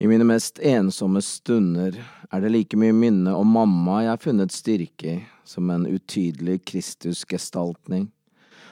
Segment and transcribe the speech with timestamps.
[0.00, 1.98] I mine mest ensomme stunder
[2.32, 6.62] er det like mye minne om mamma jeg har funnet styrke i, som en utydelig
[6.70, 8.06] Kristusgestaltning,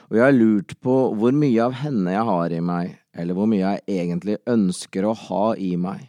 [0.09, 3.45] og jeg har lurt på hvor mye av henne jeg har i meg, eller hvor
[3.51, 6.07] mye jeg egentlig ønsker å ha i meg.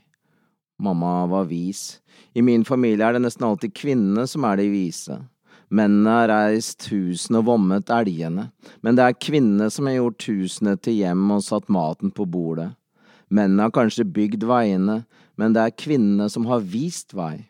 [0.80, 2.00] Mamma var vis.
[2.32, 5.20] I min familie er det nesten alltid kvinnene som er de vise.
[5.68, 8.48] Mennene har reist husene og vommet elgene,
[8.80, 12.72] men det er kvinnene som har gjort husene til hjem og satt maten på bordet.
[13.30, 15.04] Mennene har kanskje bygd veiene,
[15.38, 17.46] men det er kvinnene som har vist vei.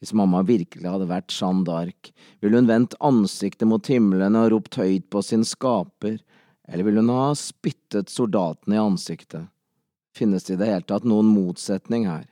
[0.00, 2.08] Hvis mamma virkelig hadde vært Jeanne d'Arc,
[2.40, 6.16] ville hun vendt ansiktet mot himmelen og ropt høyt på sin skaper,
[6.64, 9.50] eller ville hun ha spyttet soldatene i ansiktet?
[10.16, 12.24] Finnes det i det hele tatt noen motsetning her?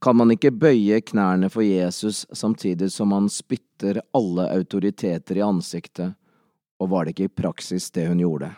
[0.00, 6.16] Kan man ikke bøye knærne for Jesus samtidig som man spytter alle autoriteter i ansiktet,
[6.80, 8.54] og var det ikke i praksis det hun gjorde?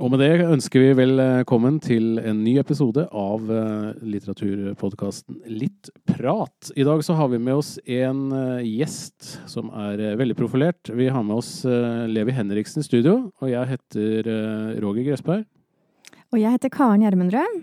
[0.00, 6.70] Og med det ønsker vi velkommen til en ny episode av eh, litteraturpodkasten Litt prat.
[6.72, 10.88] I dag så har vi med oss en eh, gjest som er eh, veldig profilert.
[10.88, 11.50] Vi har med oss
[12.08, 14.30] Levi Henriksen i studio, og jeg heter
[14.80, 15.44] Roger Gressberg.
[16.32, 17.60] Og jeg heter Karen Gjermundrød.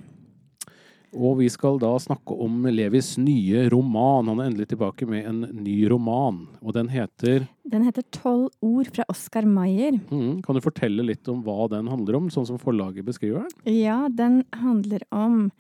[1.18, 4.30] Og vi skal da snakke om Levis nye roman.
[4.30, 8.92] Han er endelig tilbake med en ny roman, og den heter Den heter 'Tolv ord'
[8.94, 10.00] fra Oskar Maier.
[10.12, 13.76] Mm, kan du fortelle litt om hva den handler om, sånn som forlaget beskriver den?
[13.82, 15.52] Ja, den handler om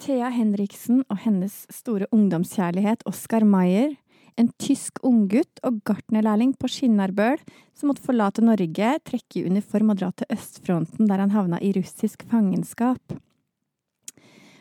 [0.00, 3.96] Thea Henriksen og hennes store ungdomskjærlighet Oskar Maier.
[4.38, 7.36] En tysk unggutt og gartnerlærling på Skinnarbøl
[7.76, 11.74] som måtte forlate Norge, trekke i uniform og dra til østfronten, der han havna i
[11.76, 13.20] russisk fangenskap.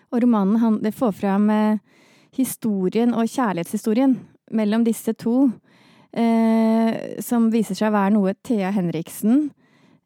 [0.10, 1.82] Og romanen han, det får fram eh,
[2.36, 4.16] historien og kjærlighetshistorien
[4.56, 5.50] mellom disse to,
[6.12, 9.50] eh, som viser seg å være noe Thea Henriksen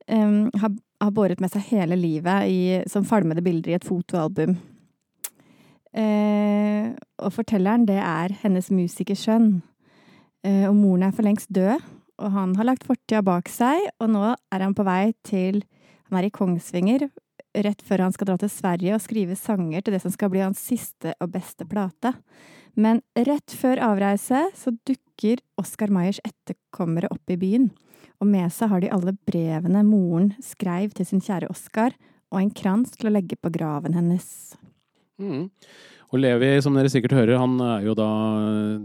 [0.08, 4.58] eh, har, har, båret med seg hele livet i, som falmede bilder i et fotoalbum.
[5.94, 9.62] Eh, og fortelleren, det er hennes musikersønn.
[10.44, 11.80] Eh, og moren er for lengst død,
[12.20, 15.64] og han har lagt fortida bak seg, og nå er han på vei til
[16.11, 17.08] Han er i Kongsvinger
[17.53, 20.41] rett før han skal dra til Sverige og skrive sanger til det som skal bli
[20.43, 22.14] hans siste og beste plate.
[22.73, 27.69] Men rett før avreise så dukker Oskar Mayers etterkommere opp i byen,
[28.21, 31.93] og med seg har de alle brevene moren skreiv til sin kjære Oskar,
[32.33, 34.27] og en krans til å legge på graven hennes.
[35.21, 35.52] Mm.
[36.14, 38.08] Og Levi, som dere sikkert hører, han er jo da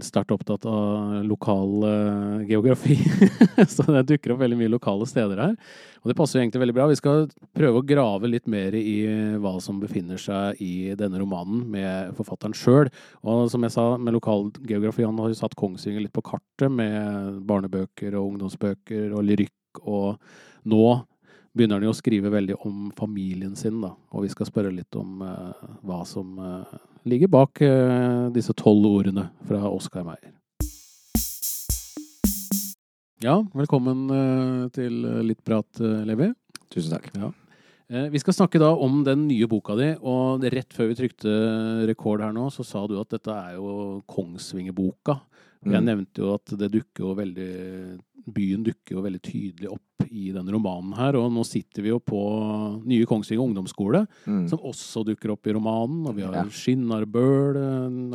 [0.00, 2.97] sterkt opptatt av lokal uh, geografi.
[3.75, 5.53] så det dukker opp veldig mye lokale steder her.
[6.00, 6.87] Og det passer jo egentlig veldig bra.
[6.89, 8.94] Vi skal prøve å grave litt mer i
[9.44, 12.89] hva som befinner seg i denne romanen med forfatteren sjøl.
[13.21, 16.72] Og som jeg sa, med lokal geografi, han har jo satt Kongsvinger litt på kartet
[16.72, 19.84] med barnebøker og ungdomsbøker og lyrikk.
[19.84, 20.16] Og
[20.72, 20.84] nå
[21.53, 23.93] begynner han jo å skrive veldig om familien sin, da.
[24.15, 28.86] Og vi skal spørre litt om uh, hva som uh, ligger bak uh, disse tolv
[28.88, 30.34] ordene fra Oskar Meyer.
[33.19, 34.04] Ja, velkommen
[34.70, 36.28] til litt prat, Levi.
[36.70, 37.08] Tusen takk.
[37.18, 37.32] Ja.
[38.12, 41.32] Vi skal snakke da om den nye boka di, og rett før vi trykte
[41.91, 45.16] rekord her nå, så sa du at dette er jo Kongsvingerboka.
[45.64, 45.72] Mm.
[45.74, 47.52] Jeg nevnte jo at det dukker jo veldig
[48.28, 51.98] Byen dukker jo veldig tydelig opp i denne romanen her, og nå sitter vi jo
[52.00, 52.19] på
[52.88, 54.42] nye Kongsvinger ungdomsskole, mm.
[54.50, 56.44] som også dukker opp i romanen, og vi har ja.
[56.52, 57.58] Skinnarbøl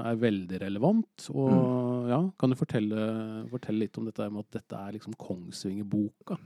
[0.04, 1.28] er veldig relevant.
[1.34, 2.12] Og mm.
[2.12, 3.08] ja, kan du fortelle,
[3.52, 6.38] fortelle, litt om dette med at dette er liksom Kongsvingerboka?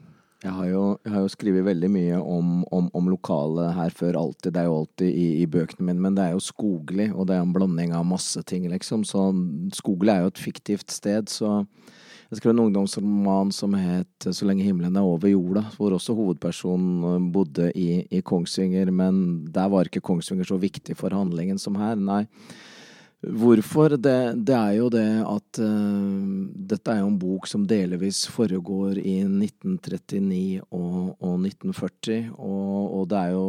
[0.44, 4.20] Jeg har jo, jeg har jo skrevet veldig mye om, om, om lokalet her før
[4.20, 4.54] alltid.
[4.54, 7.38] Det er jo alltid i, i, bøkene mine, men det er jo skoglig, og det
[7.38, 9.02] er en blanding av masse ting, liksom.
[9.08, 9.32] Så
[9.80, 11.64] skoglig er jo et fiktivt sted, så
[12.28, 17.32] jeg skrev en ungdomsroman som het Så lenge himmelen er over jorda, hvor også hovedpersonen
[17.34, 21.96] bodde i, i Kongsvinger, men der var ikke Kongsvinger så viktig for handlingen som her,
[21.98, 22.28] nei.
[23.18, 23.96] Hvorfor?
[23.98, 29.00] Det, det, er jo det at uh, dette er jo en bok som delvis foregår
[29.02, 33.48] i 1939 og, og 1940, og, og, det er jo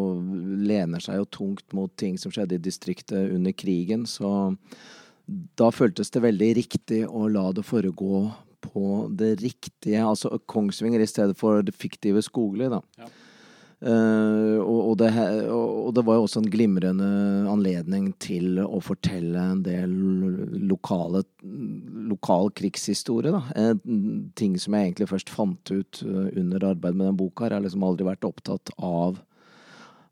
[0.70, 4.32] lener seg jo tungt mot ting som skjedde i distriktet under krigen, så
[5.60, 8.24] da føltes det veldig riktig å la det foregå
[8.64, 8.84] på
[9.20, 12.80] det riktige, altså Kongsvinger i stedet for det fiktive Skogli, da.
[12.96, 13.12] Ja.
[13.78, 15.12] Uh, og, det,
[15.54, 17.06] og, det, var jo også en glimrende
[17.46, 19.92] anledning til å fortelle en del
[20.66, 21.22] lokale,
[22.10, 23.30] lokal krigshistorie.
[23.30, 23.44] Da.
[23.54, 27.46] Uh, ting som jeg egentlig først fant ut uh, under arbeidet med den boka.
[27.46, 29.22] Jeg har liksom aldri vært opptatt av,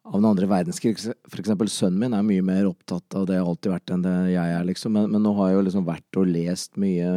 [0.07, 0.95] av den andre verdenskrig.
[1.27, 4.17] For eksempel sønnen min er mye mer opptatt av det, har alltid vært enn det
[4.37, 4.95] jeg er, liksom.
[4.95, 7.17] Men, men, nå har jeg jo liksom vært og lest mye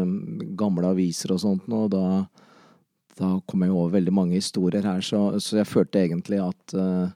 [0.57, 2.05] gamle aviser og sånt, og da
[3.19, 7.10] da kom jeg over veldig mange historier her, så, så jeg følte egentlig at, uh,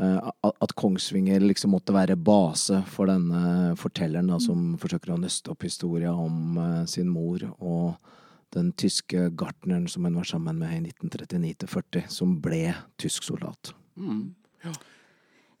[0.00, 5.52] eh, at Kongsvinger liksom måtte være base for denne fortelleren da, som forsøker å nøste
[5.52, 8.14] opp historia om uh, sin mor og
[8.56, 13.74] den tyske gartneren som hun var sammen med i 1939-40, som ble tysk soldat.
[14.00, 14.30] Mm.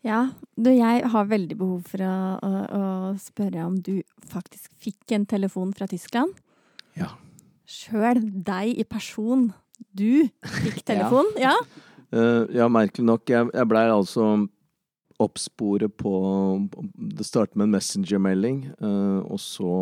[0.06, 2.82] Ja, du, jeg har veldig behov for å, å, å,
[3.20, 3.98] spørre om du
[4.30, 6.32] faktisk fikk en telefon fra Tyskland?
[6.96, 7.12] Ja.
[7.68, 9.50] Sjøl deg i person.
[9.92, 10.24] Du
[10.62, 11.28] fikk telefon?
[11.36, 11.52] ja.
[11.52, 11.84] ja.
[12.08, 13.28] Uh, ja, merkelig nok.
[13.28, 14.46] Jeg, jeg blei altså
[15.18, 16.12] oppsporet på
[17.18, 19.72] Det startet med en messengermelding, uh, og så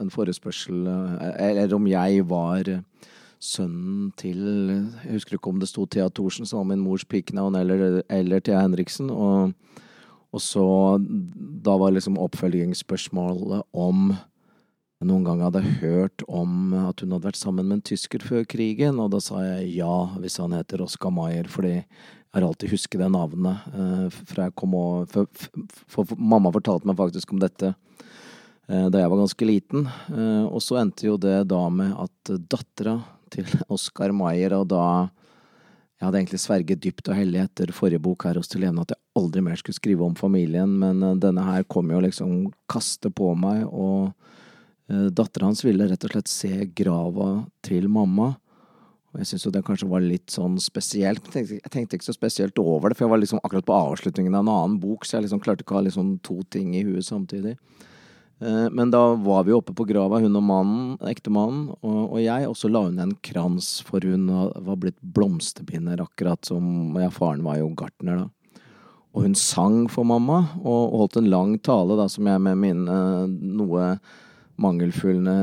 [0.00, 2.70] en forespørsel uh, Eller om jeg var
[3.42, 4.40] sønnen til
[4.70, 8.40] Jeg husker ikke om det sto Thea Thorsen, som var min mors pikenavn, eller, eller
[8.40, 9.10] Thea Henriksen.
[9.10, 9.52] Og,
[10.32, 10.64] og, så
[11.66, 14.14] Da var liksom oppfølgingsspørsmålet om
[15.08, 19.00] noen gang hadde hørt om at hun hadde vært sammen med en tysker før krigen,
[19.02, 23.02] og da sa jeg ja, hvis han heter Oskar Maier, fordi jeg har alltid husket
[23.02, 29.02] det navnet kom og for, for, for, mamma fortalte meg faktisk om dette uh, da
[29.02, 29.88] jeg var ganske liten.
[30.08, 32.96] Uh, og så endte jo det da med at dattera
[33.32, 34.84] til Oskar Maier, og da
[36.02, 38.98] jeg hadde egentlig sverget dypt og hellig etter forrige bok her hos Tilene at jeg
[39.20, 43.28] aldri mer skulle skrive om familien, men eh, denne her kom jo liksom kaste på
[43.38, 44.10] meg, og
[45.14, 47.28] dattera hans ville rett og slett se grava
[47.64, 48.32] til mamma.
[49.12, 51.26] Og jeg syns jo det kanskje var litt sånn spesielt.
[51.34, 54.36] Men jeg tenkte, ikke så spesielt over det, for jeg var liksom akkurat på avslutningen
[54.38, 56.84] av en annen bok, så jeg liksom klarte ikke å ha liksom to ting i
[56.86, 57.58] huet samtidig.
[58.40, 62.48] Eh, men da var vi oppe på grava, hun og mannen, ektemannen og, og jeg,
[62.48, 67.44] og så la hun en krans, for hun var blitt blomsterbinder, akkurat som ja, faren
[67.44, 68.60] var jo gartner, da.
[69.12, 72.94] Og hun sang for mamma, og holdt en lang tale, da, som jeg med mine
[73.28, 73.90] noe
[74.60, 75.34] mangelfulle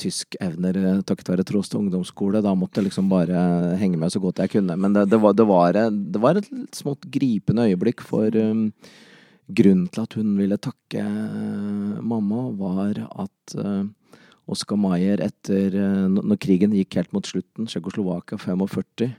[0.00, 3.42] tyskevner takket være Trost ungdomsskole, da måtte jeg liksom bare
[3.80, 4.76] henge med så godt jeg kunne.
[4.80, 8.68] Men det, det, var, det, var, det var, et smått gripende øyeblikk for um,
[9.48, 13.86] grunnen til at hun ville takke eh, mamma, var at uh,
[14.48, 19.12] Oskar Maier etter uh, Når krigen gikk helt mot slutten, Tsjekkoslovakia 45,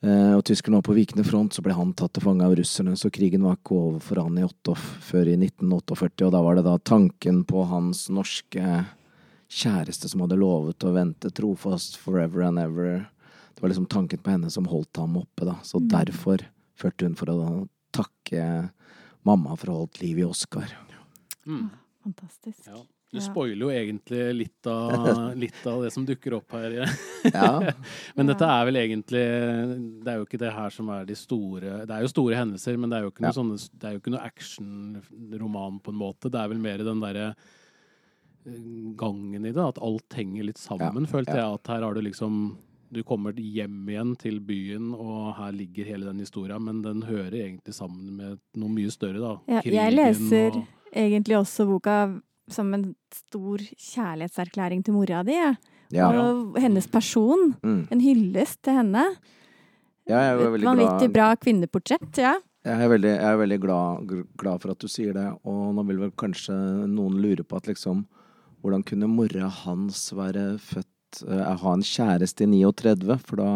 [0.00, 2.94] og tyskerne var på vikende front, så ble han tatt til fange av russerne.
[2.96, 4.76] Så krigen var ikke over for han i 8,
[5.10, 8.78] før i 1948, og da var det da tanken på hans norske
[9.50, 13.02] kjæreste som hadde lovet å vente trofast forever and ever.
[13.54, 15.58] Det var liksom tanken på henne som holdt ham oppe, da.
[15.66, 15.90] Så mm.
[15.92, 16.46] derfor
[16.78, 18.70] førte hun for å takke
[19.26, 20.70] mamma for å ha holdt liv i Oscar.
[21.44, 21.68] Mm.
[22.06, 22.62] Fantastisk.
[22.70, 22.80] Ja.
[23.10, 25.06] Du spoiler jo egentlig litt av,
[25.42, 26.76] litt av, det som dukker opp her.
[27.26, 27.72] ja.
[28.16, 29.24] Men dette er vel egentlig
[30.04, 32.78] Det er jo ikke det her som er de store Det er jo store hendelser,
[32.78, 36.00] men det er jo ikke noe, sånne, det er jo ikke noe actionroman på en
[36.00, 36.30] måte.
[36.30, 38.64] Det er vel mer den derre eh,
[39.00, 39.66] gangen i det.
[39.66, 41.10] At alt henger litt sammen, ja.
[41.10, 41.60] følte jeg.
[41.60, 42.42] At her har du liksom
[42.90, 47.36] du kommer hjem igjen til byen, og her ligger hele den historia, men den hører
[47.38, 49.36] egentlig sammen med noe mye større, da.
[49.46, 50.64] Ja, jeg leser og...
[50.90, 52.00] egentlig også boka
[52.54, 55.38] som en stor kjærlighetserklæring til mora di,
[55.90, 56.06] ja.
[56.06, 57.54] Og hennes person.
[57.66, 57.80] Mm.
[57.90, 59.02] En hyllest til henne.
[60.08, 62.36] Ja, jeg er veldig Vanvittig bra kvinneportrett, ja.
[62.66, 65.84] Jeg er veldig, jeg er veldig glad, glad, for at du sier det, og nå
[65.88, 66.54] vil vel kanskje
[66.92, 68.06] noen lure på at liksom
[68.60, 73.52] Hvordan kunne mora hans være født uh, Ha en kjæreste i 39, for da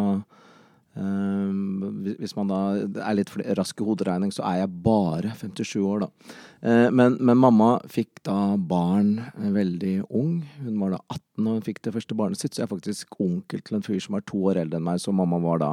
[0.94, 2.58] hvis man da
[3.02, 6.35] er litt rask i hoderegning, så er jeg bare 57 år, da.
[6.64, 10.39] Uh, men, men, mamma fikk da barn uh, veldig ung.
[10.63, 13.19] Hun var da 18 da hun fikk det første barnet sitt, så jeg er faktisk
[13.19, 15.72] onkel til en fyr som er to år eldre enn meg, så mamma var da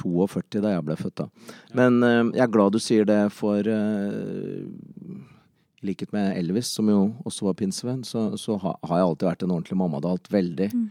[0.00, 1.54] 42 da jeg ble født, da.
[1.76, 2.00] Men
[2.32, 3.60] jeg er glad du sier det, for
[5.84, 9.44] i likhet med Elvis, som jo også var pinsevenn, så, så har jeg alltid vært
[9.44, 10.00] en ordentlig mamma.
[10.00, 10.32] Det har mammadalt.
[10.32, 10.68] Veldig.
[10.72, 10.86] Mm.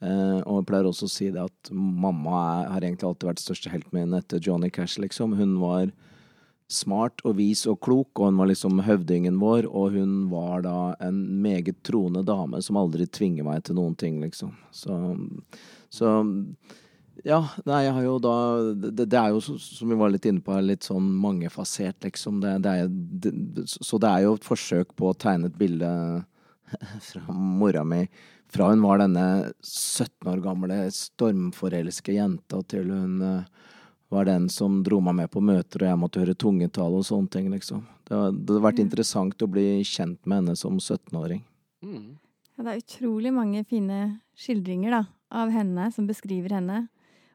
[0.00, 3.42] Eh, og jeg pleier også å si det at mamma er, har egentlig alltid vært
[3.42, 5.36] største helten min etter Johnny Cash, liksom.
[5.36, 5.90] Hun var
[6.70, 10.76] smart og vis og klok, og hun var liksom høvdingen vår, og hun var da
[11.04, 14.54] en meget troende dame som aldri tvinger meg til noen ting, liksom.
[14.72, 14.96] Så,
[15.92, 16.14] så
[17.26, 18.34] ja, nei, jeg har jo da
[18.72, 22.40] det, det, er jo, som vi var litt inne på, litt sånn mangefasert, liksom.
[22.40, 22.90] Det, det er,
[23.26, 25.90] det, så det er jo et forsøk på å tegne et bilde
[27.10, 28.06] fra mora mi
[28.50, 29.26] fra hun var denne
[29.62, 33.66] 17 år gamle stormforelske jenta, til hun uh,
[34.10, 37.30] var den som dro meg med på møter, og jeg måtte høre tungetale og sånne
[37.30, 37.84] ting, liksom.
[38.08, 38.64] Det, hadde vært mm.
[38.66, 41.44] vært interessant å bli kjent med henne som 17-åring.
[41.86, 42.16] Mm.
[42.56, 44.00] Ja, det er utrolig mange fine
[44.38, 46.88] skildringer, da, av henne, som beskriver henne.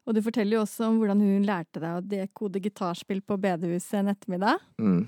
[0.05, 4.01] Og du forteller jo også om hvordan hun lærte deg å dekode gitarspill på bedehuset
[4.01, 4.59] en ettermiddag.
[4.77, 5.05] Mm.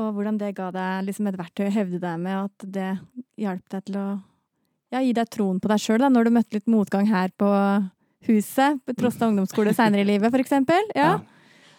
[0.00, 2.90] Og hvordan det ga deg liksom et verktøy å hevde deg med, at det
[3.40, 4.08] hjalp deg til å
[4.90, 7.48] ja, gi deg troen på deg sjøl, når du møtte litt motgang her på
[8.28, 10.90] huset, på Trosta ungdomsskole seinere i livet, for eksempel.
[10.96, 11.18] Ja.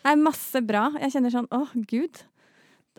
[0.02, 0.88] Det er masse bra.
[1.02, 2.24] Jeg kjenner sånn åh, gud.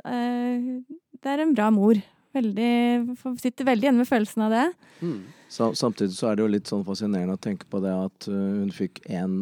[0.04, 0.82] Eh,
[1.22, 1.98] Det er en bra mor.
[2.32, 4.68] Veldig, sitter veldig igjen med følelsen av det.
[5.02, 5.18] Mm.
[5.52, 8.72] Samtidig så er det jo litt sånn fascinerende å tenke på det at uh, hun
[8.72, 9.34] fikk én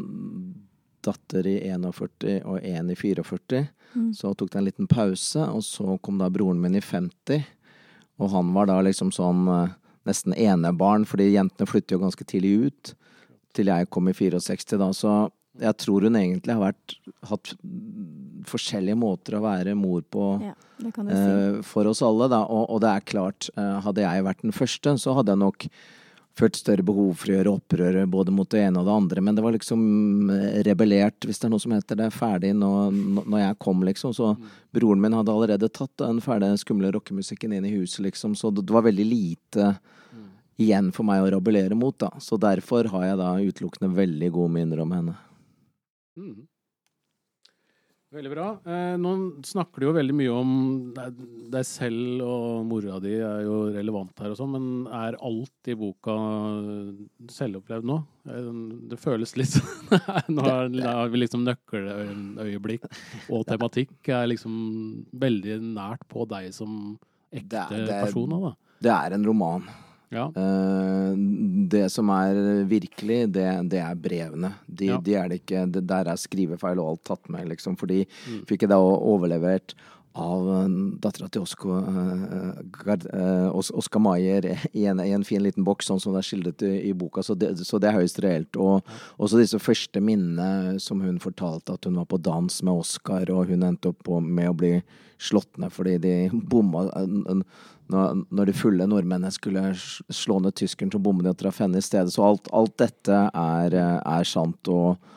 [1.07, 3.63] datter i 41 og én i 44.
[3.95, 4.11] Mm.
[4.19, 7.47] Så tok det en liten pause, og så kom da broren min i 50.
[8.21, 9.71] Og han var da liksom sånn uh,
[10.09, 12.95] nesten enebarn, fordi jentene flytter jo ganske tidlig ut.
[13.57, 14.91] Til jeg kom i 64, da.
[14.97, 15.15] Så
[15.61, 16.97] jeg tror hun egentlig har vært,
[17.29, 17.53] hatt
[18.49, 20.33] forskjellige måter å være mor på.
[20.45, 21.07] Ja, si.
[21.17, 22.45] Eh, for oss alle, da.
[22.47, 25.67] Og, og det er klart, uh, hadde jeg vært den første, så hadde jeg nok
[26.39, 29.25] følt større behov for å gjøre opprør både mot det ene og det andre.
[29.25, 29.83] Men det var liksom
[30.35, 32.95] eh, rebellert, hvis det er noe som heter det, ferdig når,
[33.25, 34.15] når jeg kom, liksom.
[34.17, 34.33] Så
[34.75, 38.37] broren min hadde allerede tatt den fæle, skumle rockemusikken inn i huset, liksom.
[38.39, 39.75] Så det, var veldig lite
[40.61, 42.13] igjen for meg å rabellere mot, da.
[42.23, 45.19] Så derfor har jeg da utelukkende veldig gode minner om henne.
[46.21, 46.41] Mm.
[48.11, 48.45] Veldig bra.
[48.67, 49.11] Eh, nå
[49.47, 50.55] snakker du jo veldig mye om
[50.97, 55.77] deg, selv og mora di er jo relevant her og sånn, men er alt i
[55.79, 56.17] boka
[57.31, 57.99] selvopplevd nå?
[58.27, 58.49] Eh,
[58.91, 59.95] Det føles litt sånn
[60.35, 62.89] Nå har vi liksom nøkkeløyeblikk
[63.31, 64.59] og tematikk er liksom
[65.15, 66.99] veldig nært på deg som
[67.31, 68.53] ekte er- er- person da.
[68.83, 69.63] Det er en roman.
[70.11, 70.25] Ja.
[70.35, 71.15] Eh,
[71.71, 72.35] det som er
[72.67, 74.53] virkelig, det, det er brevene.
[74.67, 74.99] De, Ja.
[74.99, 77.77] de er det ikke det Der er skrivefeil og alt tatt med, liksom.
[77.79, 78.45] Fordi Mm.
[78.47, 79.75] fikk jeg da overlevert
[80.19, 80.65] av uh,
[81.03, 85.87] dattera til Oscar uh, eh, Os- Oskar Maier i en, i en fin liten boks,
[85.91, 87.23] sånn som det er skildret i, i boka.
[87.23, 88.59] Så det, så det er høyst reelt.
[88.59, 88.87] Og
[89.23, 93.53] også disse første minnene som hun fortalte, at hun var på dans med Oskar, og
[93.53, 94.75] hun endte opp med å bli
[95.21, 97.45] slått ned fordi de bomma eh,
[97.91, 99.73] når, de fulle nordmennene skulle
[100.15, 102.13] slå ned tyskeren, så bommet de og traff henne i stedet.
[102.15, 104.71] Så alt, alt dette er, eh, er sant.
[104.71, 105.17] og eh,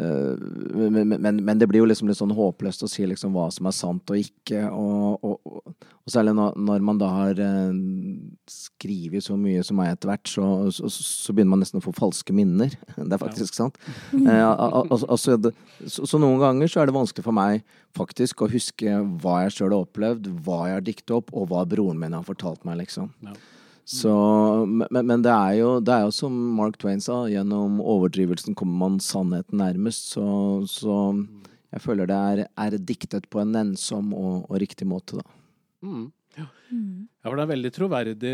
[0.00, 3.68] men, men, men det blir jo liksom litt sånn håpløst å si liksom hva som
[3.68, 4.62] er sant og ikke.
[4.70, 5.74] Og, og, og,
[6.10, 7.74] særlig når, man da har eh,
[8.50, 11.94] skrevet så mye som meg etter hvert, så, så, så begynner man nesten å få
[11.96, 12.74] falske minner.
[12.96, 13.78] Det er faktisk sant.
[14.16, 15.38] Eh, al- al- al- altså,
[15.86, 17.62] så, så noen ganger så er det vanskelig for meg
[17.96, 21.64] faktisk å huske hva jeg sjøl har opplevd, hva jeg har diktet opp, og hva
[21.68, 23.10] broren min har fortalt meg, liksom.
[23.26, 23.34] Ja.
[23.90, 24.12] Så,
[24.70, 28.84] men, men det er, jo, det er jo som Mark Twain sa, gjennom overdrivelsen kommer
[28.84, 30.12] man sannheten nærmest.
[30.14, 30.24] Så,
[30.70, 31.00] så
[31.74, 35.26] jeg føler det er, er diktet på en nennsom og, og riktig måte, da.
[35.82, 36.08] Mm.
[36.70, 37.08] Mm.
[37.18, 38.30] Ja, for det er veldig troverdig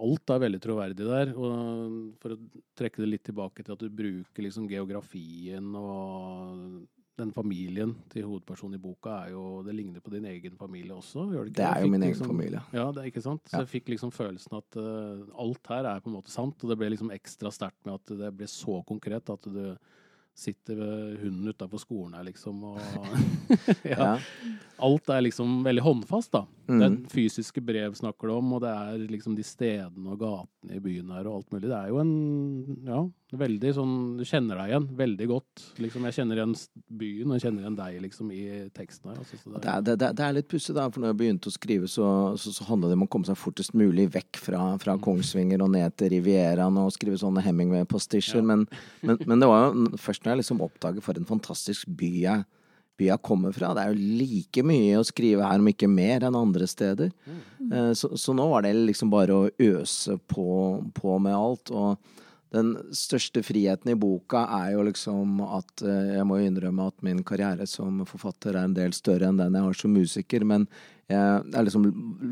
[0.00, 1.34] Alt er veldig troverdig der.
[1.36, 2.40] Og for å
[2.78, 6.86] trekke det litt tilbake til at du bruker liksom geografien og
[7.20, 11.26] den familien til hovedpersonen i boka er jo Det ligner på din egen familie også,
[11.28, 11.58] gjør det ikke?
[11.60, 12.62] Det er jo min min egen liksom- familie.
[12.72, 13.42] Ja, det er ikke sant?
[13.48, 16.70] Så jeg fikk liksom følelsen at uh, alt her er på en måte sant, og
[16.70, 19.76] det ble liksom ekstra sterkt med at det ble så konkret at du
[20.34, 22.80] sitter ved hunden utafor skolen her, liksom, og
[23.84, 23.98] ja.
[23.98, 24.12] Ja.
[24.82, 26.44] Alt er liksom veldig håndfast, da.
[26.66, 27.06] Det er Mm.
[27.10, 31.10] fysiske brev snakker du om, og det er liksom de stedene og gatene i byen
[31.10, 31.68] her og alt mulig.
[31.68, 32.12] Det er jo en
[32.86, 33.00] ja,
[33.36, 35.64] veldig sånn Du kjenner deg igjen veldig godt.
[35.82, 36.54] Liksom, jeg kjenner igjen
[37.02, 38.42] byen, og jeg kjenner igjen deg liksom i
[38.78, 39.18] teksten her.
[39.18, 41.50] Altså, så Det er, det, det, det er litt pussig, da, for når jeg begynte
[41.52, 42.06] å skrive, så,
[42.38, 45.74] så, så handla det om å komme seg fortest mulig vekk fra, fra Kongsvinger og
[45.74, 48.40] ned til Rivieraen og skrive sånne Hemingway-postisjer.
[48.40, 48.48] Ja.
[48.54, 48.66] Men,
[49.02, 52.44] men, men det var jo først når jeg liksom oppdaget for en fantastisk by jeg,
[52.98, 53.72] by jeg kommer fra.
[53.74, 57.12] Det er jo like mye å skrive her, om ikke mer, enn andre steder.
[57.26, 57.92] Mm.
[57.98, 60.46] Så, så nå var det liksom bare å øse på,
[60.96, 61.72] på med alt.
[61.72, 61.96] Og
[62.52, 67.04] den største friheten i boka er jo liksom at eh, Jeg må jo innrømme at
[67.04, 70.66] min karriere som forfatter er en del større enn den jeg har som musiker, men
[71.10, 71.18] jeg
[71.54, 71.88] har liksom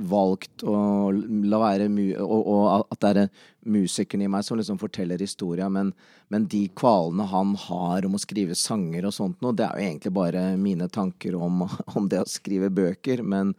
[0.09, 4.79] valgt å la være mu og, og at det er musikeren i meg som liksom
[4.81, 5.93] forteller historia, men,
[6.33, 9.89] men de kvalene han har om å skrive sanger og sånt noe, det er jo
[9.91, 11.67] egentlig bare mine tanker om,
[11.99, 13.25] om det å skrive bøker.
[13.27, 13.55] men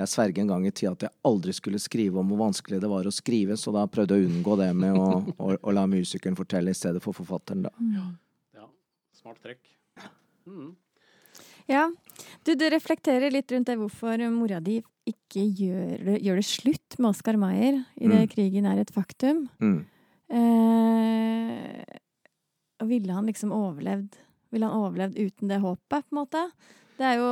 [0.00, 2.88] jeg sverger en gang i tida at jeg aldri skulle skrive om hvor vanskelig det
[2.88, 5.08] var å skrive, så da prøvde jeg å unngå det med å,
[5.44, 7.72] å, å la musikeren fortelle i stedet for forfatteren, da.
[8.56, 8.68] Ja,
[9.18, 9.60] smart trekk.
[10.48, 10.70] Mm.
[11.70, 11.86] Ja.
[12.44, 16.98] Du, du reflekterer litt rundt det hvorfor mora di ikke gjør, det- gjør det slutt
[16.98, 18.30] med Oskar Maier idet Mm.
[18.34, 19.48] krigen er et faktum.
[19.62, 19.86] Mm.
[20.30, 21.84] Eh,
[22.86, 24.18] ville han liksom overlevd
[24.50, 26.40] Ville han overlevd uten det håpet, på en måte?
[27.00, 27.30] Det er jo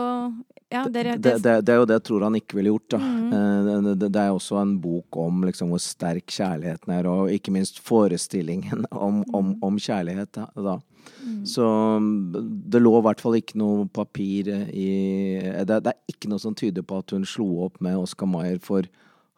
[0.68, 2.92] Ja, det, Det, det, det er jo det jeg tror han ikke ville gjort.
[2.98, 7.80] Eh, Det, er også en bok om liksom hvor sterk kjærligheten er, og ikke minst
[7.80, 9.58] forestillingen om, om, Mhm.
[9.64, 10.76] om kjærlighet, da.
[11.24, 11.44] Mm.
[11.48, 11.64] Så
[12.00, 16.38] mm, det lå i hvert fall ikke noe papir i det, det er ikke noe
[16.42, 18.82] som tyder på at hun slo opp med Oscar Maier for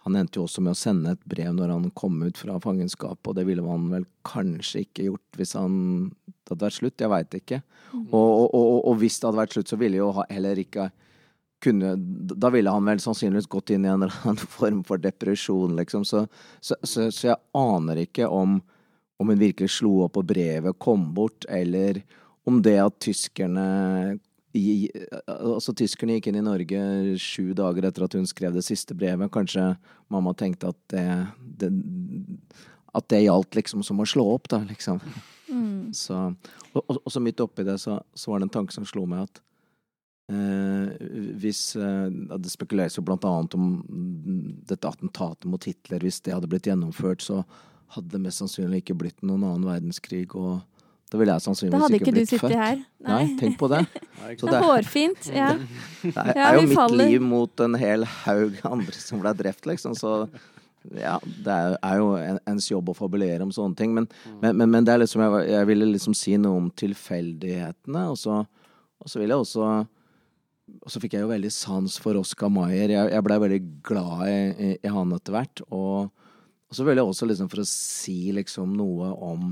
[0.05, 3.27] han endte jo også med å sende et brev når han kom ut fra fangenskapet,
[3.29, 5.75] og det ville han vel kanskje ikke gjort hvis han
[6.51, 7.03] det hadde vært slutt.
[7.05, 7.61] Jeg veit ikke.
[7.93, 8.07] Mm.
[8.07, 10.91] Og, og, og, og, hvis det hadde vært slutt, så ville jo heller ikke
[11.61, 11.91] kunne
[12.41, 16.07] Da ville han vel sannsynligvis gått inn i en eller annen form for depresjon, liksom.
[16.09, 16.25] Så,
[16.65, 18.57] så, så, så jeg aner ikke om,
[19.21, 22.01] om hun virkelig slo opp på brevet kom bort, eller
[22.49, 23.67] om det at tyskerne
[24.57, 24.91] i,
[25.31, 26.81] altså Tyskerne gikk inn i Norge
[27.23, 29.31] sju dager etter at hun skrev det siste brevet.
[29.33, 29.75] Kanskje
[30.11, 31.05] mamma tenkte at det,
[31.63, 31.71] det
[32.91, 34.99] At det gjaldt liksom som å slå opp, da, liksom.
[35.51, 35.93] Mm.
[35.95, 36.17] Så,
[36.73, 39.25] og, og, så midt oppi det så, så, var det en tanke som slo meg
[39.27, 39.41] at
[40.31, 40.93] eh,
[41.43, 42.07] hvis eh,
[42.39, 43.73] Det spekuleres jo blant annet om
[44.71, 46.03] dette attentatet mot Hitler.
[46.07, 47.43] Hvis det hadde blitt gjennomført, så
[47.95, 50.29] hadde det mest sannsynlig ikke blitt noen annen verdenskrig.
[50.35, 50.61] og
[51.11, 52.15] da ville jeg sannsynligvis ikke blitt født.
[52.15, 52.77] Da hadde ikke du sittet her.
[53.03, 53.11] Nei.
[53.11, 53.81] Nei, tenk på det.
[54.39, 55.29] Så det er hårfint.
[55.35, 55.51] Ja.
[56.01, 57.11] Det er, er jo mitt faller.
[57.11, 59.97] liv mot en hel haug andre som ble drept, liksom.
[59.99, 60.13] Så
[60.97, 62.13] ja, det er, jo
[62.49, 63.93] ens jobb å fabulere om sånne ting.
[63.97, 64.07] Men,
[64.41, 68.05] men, men, men det er liksom, jeg, jeg, ville liksom si noe om tilfeldighetene.
[68.13, 68.39] Og så,
[69.03, 69.67] og så vil jeg også
[70.81, 72.95] Og så fikk jeg jo veldig sans for Oscar Maier.
[72.95, 75.65] Jeg, jeg blei veldig glad i, i, i han etter hvert.
[75.69, 79.51] Og, og, så vil jeg også liksom for å si liksom noe om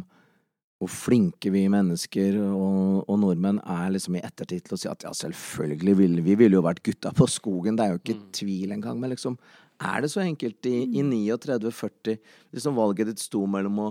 [0.78, 5.08] hvor flinke vi mennesker og, og, nordmenn er liksom i ettertid til å si at
[5.08, 7.78] ja, selvfølgelig ville vi ville jo vært gutta på skogen.
[7.78, 8.28] Det er jo ikke mm.
[8.38, 9.00] tvil engang.
[9.02, 9.34] Men liksom,
[9.82, 12.14] er det så enkelt i, i 39-40?
[12.14, 12.38] Mm.
[12.54, 13.90] Liksom valget ditt sto mellom å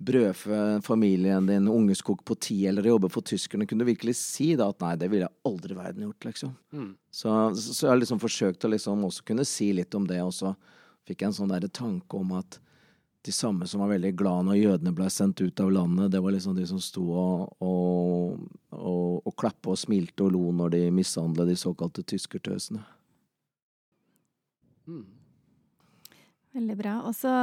[0.00, 3.66] brødfø familien din, ungeskog på ti, eller jobbe for tyskerne.
[3.68, 6.54] Kunne du virkelig si da at nei, det ville jeg aldri i verden gjort, liksom.
[6.72, 6.90] Mm.
[7.10, 10.22] Så, så, så, jeg har liksom forsøkt å liksom også kunne si litt om det,
[10.24, 10.54] og så
[11.08, 12.60] fikk jeg en sånn derre tanke om at
[13.22, 16.32] de samme som var veldig glad når jødene ble sendt ut av landet, det var
[16.32, 18.38] liksom de som sto og, og,
[18.72, 22.80] og, og klappa og smilte og lo når de mishandlet de såkalte tyskertøsene.
[24.88, 25.04] Mm.
[26.56, 26.96] Veldig bra.
[27.06, 27.34] Og så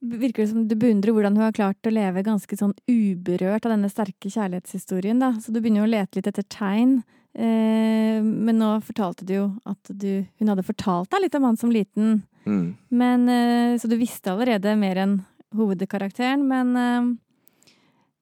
[0.00, 3.74] virker det som du beundrer hvordan hun har klart å leve ganske sånn uberørt av
[3.76, 5.34] denne sterke kjærlighetshistorien, da.
[5.40, 7.00] Så du begynner jo å lete litt etter tegn.
[7.38, 11.60] Eh, men nå fortalte du jo at du, hun hadde fortalt deg litt om han
[11.60, 12.22] som liten.
[12.46, 12.76] Mm.
[12.88, 15.18] Men, eh, så du visste allerede mer enn
[15.56, 17.10] hovedkarakteren, men eh,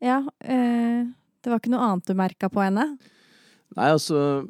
[0.08, 1.06] ja eh,
[1.38, 2.84] Det var ikke noe annet du merka på henne?
[3.76, 4.46] Nei, altså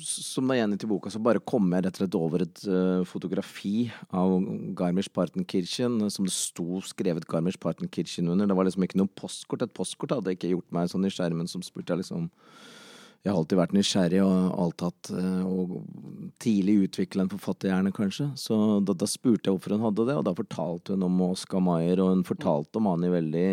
[0.00, 3.02] som da igjen i boka, så bare kom jeg rett og slett over et uh,
[3.08, 4.32] fotografi av
[4.78, 8.48] Garmisch-Partenkirchen, som det sto skrevet Garmisch-Partenkirchen under.
[8.48, 9.64] Det var liksom ikke noe postkort.
[9.66, 12.30] Et postkort hadde ikke gjort meg sånn i skjermen som spurte jeg liksom
[13.20, 15.74] jeg har alltid vært nysgjerrig og alltid hatt eh, og
[16.40, 18.30] tidlig utvikla en forfatterhjerne, kanskje.
[18.40, 18.56] Så
[18.86, 22.00] da, da, spurte jeg hvorfor hun hadde det, og da fortalte hun om Oscar Maier,
[22.00, 23.50] og hun fortalte om han i veldig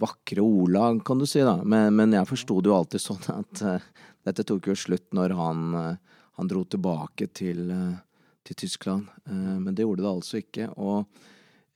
[0.00, 1.58] vakre ordlag, kan du si, da.
[1.60, 3.88] Men, men jeg forsto det jo alltid sånn at uh,
[4.28, 7.98] dette tok jo slutt når han, uh, han dro tilbake til, uh,
[8.46, 9.10] til Tyskland.
[9.26, 10.70] men det gjorde det altså ikke.
[10.78, 11.04] og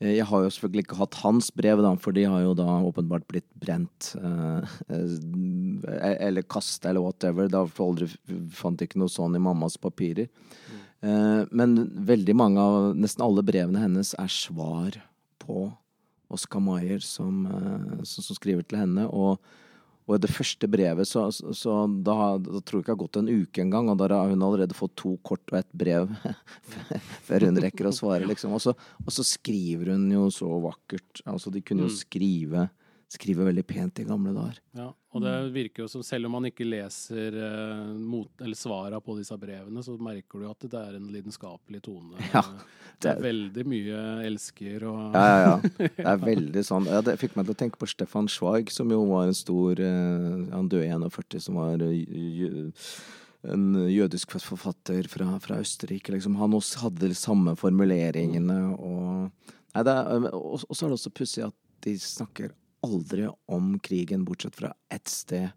[0.03, 3.27] jeg har jo selvfølgelig ikke hatt hans brev, da, for de har jo da åpenbart
[3.31, 4.13] blitt brent.
[4.19, 7.51] Eh, eh eller kasta, eller whatever.
[7.53, 8.09] Da aldri,
[8.51, 10.27] fant ikke noe sånn i mammas papirer.
[11.03, 14.99] Eh, men veldig mange av Nesten alle brevene hennes er svar
[15.43, 15.69] på
[16.33, 19.09] Oscar Maier, som, eh, som, skriver til henne.
[19.11, 19.39] og
[20.03, 23.19] og i det første brevet, så, så da, da, tror jeg ikke det har gått
[23.21, 26.11] en uke engang, og da har hun allerede fått to kort og ett brev
[27.33, 28.55] før hun rekker å svare, liksom.
[28.57, 31.25] Og så, og så, skriver hun jo så vakkert.
[31.29, 32.69] Altså, de kunne jo skrive,
[33.13, 34.61] skrive veldig pent i gamle dager.
[34.77, 39.01] Ja, og det virker jo som selv om man ikke leser eh, mot, eller svara
[39.05, 42.17] på disse brevene, så merker du at det er en lidenskapelig tone.
[42.33, 42.45] Ja,
[42.97, 45.57] det, er, veldig mye elsker og Ja, ja, ja.
[45.99, 46.89] Det er veldig sånn.
[46.89, 49.83] Ja, det fikk meg til å tenke på Stefan Schweig, som jo var en stor
[49.83, 52.89] eh, Han døde i 41, som var uh,
[53.43, 56.13] en jødisk forfatter fra, fra Østerrike.
[56.15, 56.37] Liksom.
[56.39, 58.59] Han også hadde de samme formuleringene.
[58.77, 62.53] Og, nei, er, og, og så er det også pussig at de snakker
[62.87, 65.51] aldri om krigen, bortsett fra ett sted.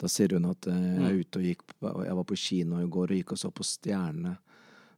[0.00, 1.18] Da sier hun at jeg er mm.
[1.20, 4.36] ute og gikk Jeg var på kino i går og gikk og så på stjernene.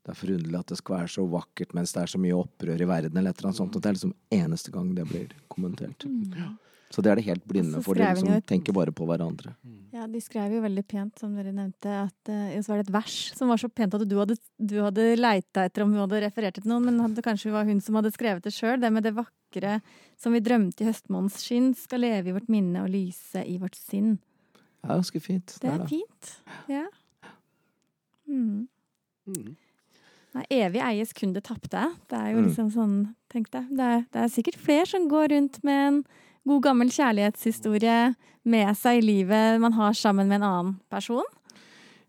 [0.02, 2.82] Det er forunderlig at det skal være så vakkert mens det er så mye opprør
[2.82, 3.18] i verden.
[3.18, 6.06] eller et eller annet sånt, og Det er liksom eneste gang det blir kommentert.
[6.06, 6.56] Mm.
[6.92, 7.96] Så det er det helt blinde for.
[7.96, 8.46] De et...
[8.48, 9.54] tenker bare på hverandre.
[9.92, 12.94] Ja, de skrev jo veldig pent, som dere nevnte, at uh, så var det et
[12.94, 16.22] vers som var så pent at du hadde, du hadde leita etter om hun hadde
[16.26, 18.80] referert til noen, men hadde, kanskje var hun som hadde skrevet det sjøl.
[18.82, 19.78] Det med det vakre
[20.20, 23.78] som vi drømte i høstmånens skinn, skal leve i vårt minne og lyse i vårt
[23.78, 24.16] sinn.
[24.82, 25.56] Det er ganske fint.
[25.62, 26.32] Det er, det er fint.
[26.72, 26.86] Ja.
[28.28, 28.68] Mm.
[29.28, 29.52] Mm.
[30.32, 31.84] Nei, evig eies kun det tapte.
[32.08, 32.46] Det er jo mm.
[32.48, 32.98] liksom sånn,
[33.32, 33.68] tenk deg.
[33.76, 35.98] Det er, det er sikkert flere som går rundt med en
[36.48, 41.24] god gammel kjærlighetshistorie med seg i livet man har sammen med en annen person?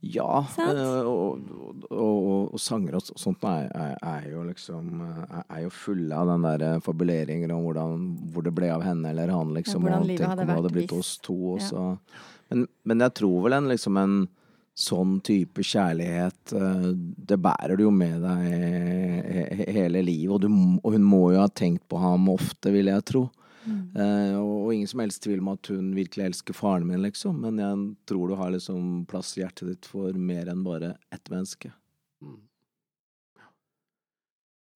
[0.03, 5.45] Ja, eh, og, og, og, og sanger og sånt er, er, er jo liksom er,
[5.47, 8.01] er jo fulle av den der fabuleringer om hvordan,
[8.33, 9.85] hvor det ble av henne eller han, liksom.
[9.87, 11.85] Ja, hvordan og livet tenk om det hadde blitt oss to Ja.
[12.51, 14.17] Men, men jeg tror vel en liksom en
[14.75, 16.85] sånn type kjærlighet eh,
[17.29, 20.49] Det bærer du jo med deg he- he- hele livet, og, du,
[20.83, 23.23] og hun må jo ha tenkt på ham ofte, vil jeg tro.
[23.65, 27.39] Eh, og, og ingen som helst tvil om at hun virkelig elsker faren min, liksom.
[27.45, 31.31] Men jeg tror du har liksom plass i hjertet ditt for mer enn bare ett
[31.33, 31.71] menneske.
[32.23, 32.41] Mm.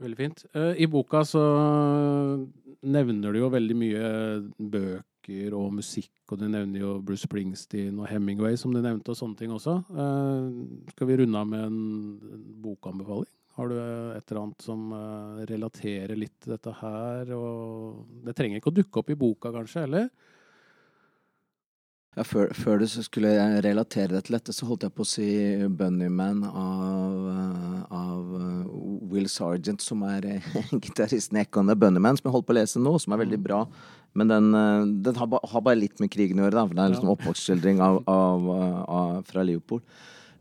[0.03, 0.45] Veldig fint.
[0.53, 1.43] Eh, I boka så
[2.85, 4.09] nevner du jo veldig mye
[4.57, 9.17] bøker og musikk, og du nevner jo Bruce Springsteen og Hemingway, som du nevnte, og
[9.19, 9.79] sånne ting også.
[9.89, 11.81] Eh, Skal vi runde av med en
[12.37, 13.33] en bokanbefaling?
[13.57, 17.31] Har du et eller annet som eh, relaterer litt til dette her?
[17.33, 20.11] Og det trenger ikke å dukke opp i boka, kanskje, eller?
[22.17, 23.31] Ja, før, før du skulle
[23.65, 25.25] relatere det til dette, så holdt jeg på å si
[25.79, 28.75] Bunnyman av, eh, av eh,
[29.09, 30.27] Will Sergeant, som er
[30.85, 33.63] gitaristen i the Bunnyman, som jeg holdt på å lese nå, som er veldig bra.
[34.17, 34.51] Men den,
[35.01, 37.09] den har, ba, har bare litt med krigen å gjøre, da, for det er liksom
[37.15, 39.81] oppvokstskildring av, av, av, fra Liverpool.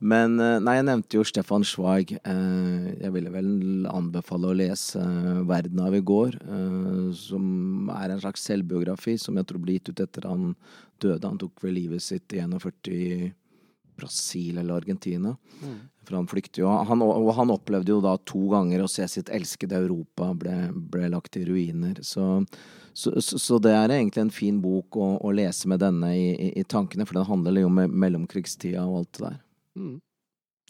[0.00, 2.12] Men eh, nei, jeg nevnte jo Stefan Zweig.
[2.20, 6.36] Eh, Jeg ville vel anbefale å lese eh, 'Verden av i går',
[7.16, 10.54] som er en slags selvbiografi som jeg tror ble gitt ut etter han
[11.00, 11.26] døde.
[11.26, 13.32] Han tok vel livet sitt i 41 i
[13.96, 15.36] Brasil eller Argentina.
[16.04, 16.68] For han flykter jo.
[16.68, 21.08] Han, og han opplevde jo da to ganger å se sitt elskede Europa ble, ble
[21.08, 21.96] lagt i ruiner.
[22.02, 22.44] Så,
[22.92, 26.28] så, så, så det er egentlig en fin bok å, å lese med denne i,
[26.36, 29.40] i, i tankene, for den handler jo om mellomkrigstida og alt det der.
[29.76, 30.00] Mm.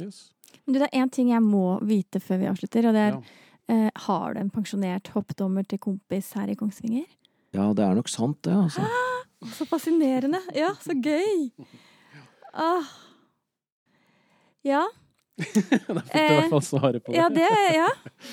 [0.02, 0.30] Yes.
[0.66, 3.14] Men du, det er én ting jeg må vite før vi avslutter, og det er
[3.14, 3.20] Ja.
[3.68, 7.06] eh, Har du en pensjonert hoppdommer til kompis her i Kongsvinger?
[7.54, 8.84] Ja, det er nok sant, det, altså.
[9.56, 10.40] Så fascinerende!
[10.54, 11.50] Ja, så gøy!
[12.52, 12.84] Ah.
[14.66, 14.82] Ja.
[15.36, 17.18] da fikk du i hvert fall svaret på det.
[17.18, 17.88] Ja, det Ja.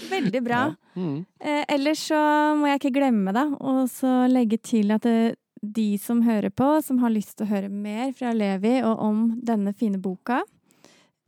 [0.10, 0.62] Veldig bra.
[0.96, 1.26] Mm.
[1.40, 2.20] Eh, ellers så
[2.58, 6.70] må jeg ikke glemme da, og så legge til at det, de som hører på,
[6.84, 10.42] som har lyst til å høre mer fra Levi og om denne fine boka,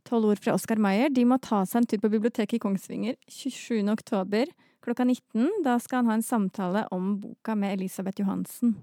[0.06, 1.10] 'Tolv ord fra Oskar Maier.
[1.10, 3.82] de må ta seg en tur på biblioteket i Kongsvinger 27.
[3.90, 4.46] oktober
[4.86, 5.64] klokka 19.
[5.64, 8.76] Da skal han ha en samtale om boka med Elisabeth Johansen.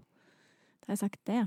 [0.84, 1.46] Da har jeg sagt det.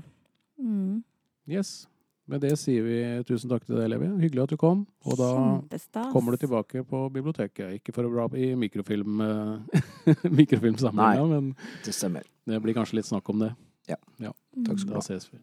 [0.57, 1.03] Mm.
[1.47, 1.85] Yes.
[2.27, 4.07] Med det sier vi tusen takk til deg, Levi.
[4.19, 4.81] Hyggelig at du kom.
[5.07, 6.09] Og da Kjempestas.
[6.11, 7.77] kommer du tilbake på biblioteket.
[7.77, 9.85] Ikke for å bra i mikrofilm, eh,
[10.41, 11.53] mikrofilmsamlinga, men
[11.85, 13.53] Det det blir kanskje litt snakk om det.
[13.87, 13.95] Ja.
[14.19, 14.33] ja.
[14.65, 14.99] Takk skal du ha.
[14.99, 15.39] Da ses vi.